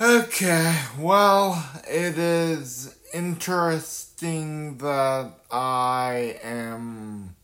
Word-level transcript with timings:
Okay, 0.00 0.78
well, 0.98 1.64
it 1.88 2.18
is 2.18 2.96
interesting 3.12 4.78
that 4.78 5.32
I 5.50 6.40
am 6.42 7.36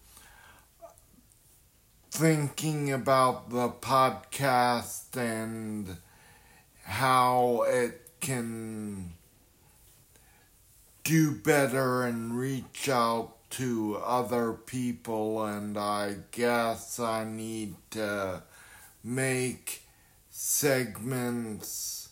thinking 2.10 2.92
about 2.92 3.50
the 3.50 3.68
podcast 3.68 5.16
and 5.16 5.98
how 6.84 7.64
it 7.68 8.10
can 8.20 9.12
do 11.04 11.32
better 11.32 12.02
and 12.02 12.36
reach 12.36 12.88
out 12.88 13.37
to 13.50 13.96
other 14.04 14.52
people, 14.52 15.44
and 15.44 15.78
I 15.78 16.16
guess 16.30 17.00
I 17.00 17.24
need 17.24 17.74
to 17.90 18.42
make 19.02 19.82
segments 20.30 22.08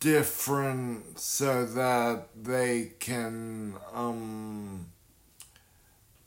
different 0.00 1.18
so 1.18 1.64
that 1.66 2.28
they 2.40 2.92
can 3.00 3.74
um, 3.92 4.86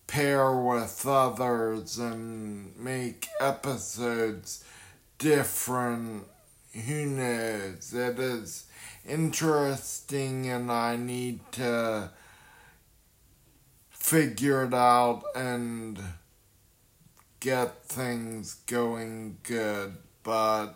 pair 0.08 0.52
with 0.52 1.06
others 1.08 1.98
and 1.98 2.78
make 2.78 3.28
episodes 3.40 4.64
different. 5.18 6.26
Who 6.86 7.06
knows? 7.06 7.94
It 7.94 8.20
is 8.20 8.66
interesting, 9.08 10.50
and 10.50 10.72
I 10.72 10.98
need 10.98 11.40
to 11.54 12.12
figure 14.12 14.66
it 14.66 14.74
out 14.74 15.24
and 15.34 15.98
get 17.40 17.86
things 17.86 18.56
going 18.68 19.38
good. 19.42 19.96
But 20.22 20.74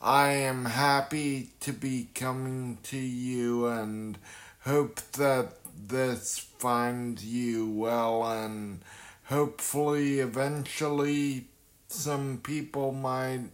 I 0.00 0.28
am 0.28 0.64
happy 0.64 1.50
to 1.60 1.74
be 1.74 2.08
coming 2.14 2.78
to 2.84 2.96
you 2.96 3.66
and 3.66 4.16
hope 4.60 5.02
that 5.18 5.48
this 5.86 6.38
finds 6.38 7.26
you 7.26 7.68
well 7.68 8.24
and 8.24 8.80
hopefully 9.24 10.20
eventually 10.20 11.48
some 11.88 12.40
people 12.42 12.90
might 12.90 13.50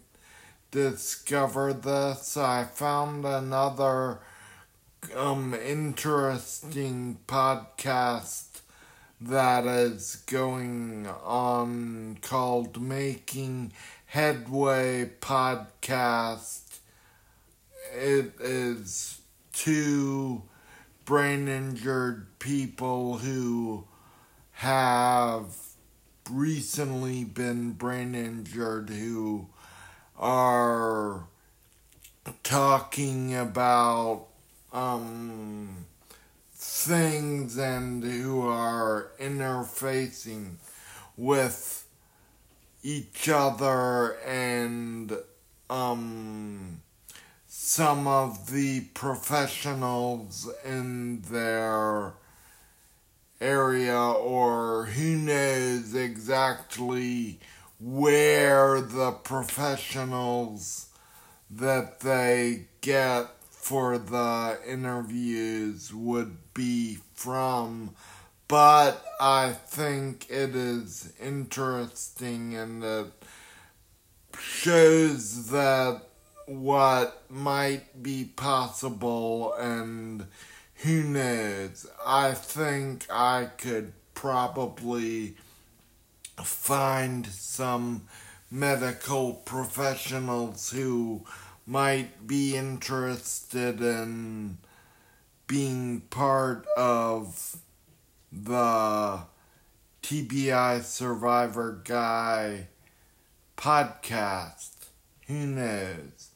discover 0.71 1.73
this. 1.73 2.37
I 2.37 2.63
found 2.63 3.25
another 3.25 4.21
um 5.17 5.55
interesting 5.55 7.19
podcast 7.27 8.52
that 9.27 9.67
is 9.67 10.17
going 10.27 11.07
on 11.25 12.19
called 12.23 12.81
Making 12.81 13.73
Headway 14.07 15.11
Podcast. 15.21 16.79
It 17.95 18.33
is 18.41 19.21
two 19.53 20.43
brain 21.05 21.47
injured 21.47 22.27
people 22.41 23.19
who 23.19 23.85
have 24.53 25.57
recently 26.29 27.23
been 27.23 27.73
brain 27.73 28.15
injured 28.15 28.91
who 28.91 29.47
are 30.19 31.27
talking 32.43 33.35
about 33.37 34.27
um 34.73 35.87
things 36.65 37.59
and 37.59 38.05
who 38.05 38.47
are 38.47 39.11
interfacing 39.19 40.55
with 41.17 41.87
each 42.85 43.29
other 43.29 44.17
and 44.21 45.13
um, 45.69 46.81
some 47.49 48.07
of 48.07 48.51
the 48.53 48.81
professionals 48.95 50.49
in 50.65 51.21
their 51.23 52.15
area 53.41 53.99
or 53.99 54.87
who 54.87 55.17
knows 55.17 55.97
exactly 55.97 57.41
where 57.81 58.81
the 58.81 59.11
professionals 59.11 60.87
that 61.51 62.01
they 62.01 62.67
get 62.81 63.27
for 63.63 63.97
the 63.97 64.59
interviews 64.67 65.95
would 65.95 66.37
be 66.53 66.99
from, 67.15 67.95
but 68.49 69.05
I 69.21 69.53
think 69.53 70.27
it 70.29 70.57
is 70.57 71.13
interesting 71.23 72.57
and 72.57 72.83
it 72.83 73.07
shows 74.37 75.49
that 75.51 76.03
what 76.47 77.23
might 77.31 78.03
be 78.03 78.25
possible 78.25 79.55
and 79.55 80.27
who 80.83 81.05
knows. 81.05 81.87
I 82.05 82.33
think 82.33 83.07
I 83.09 83.45
could 83.59 83.93
probably 84.15 85.37
find 86.43 87.25
some 87.27 88.09
medical 88.51 89.35
professionals 89.35 90.71
who 90.73 91.25
might 91.67 92.27
be 92.27 92.57
interested 92.57 93.81
in 93.81 94.59
being 95.47 96.01
part 96.11 96.67
of 96.77 97.57
the 98.33 99.21
TBI 100.03 100.83
Survivor 100.83 101.81
Guy 101.85 102.69
podcast. 103.57 104.71
Who 105.29 105.47
knows? 105.47 106.31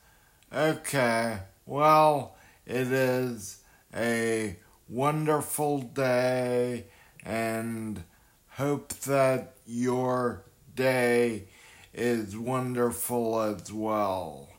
Okay, 0.53 1.38
well, 1.64 2.37
it 2.64 2.93
is 2.93 3.58
a 3.94 4.56
wonderful 4.88 5.81
day 5.81 6.84
and 7.25 8.04
hope 8.50 8.93
that 9.00 9.54
your 9.66 10.44
day 10.76 11.48
is 11.93 12.37
wonderful 12.37 13.40
as 13.40 13.73
well. 13.73 14.50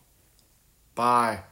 Bye. 0.97 1.43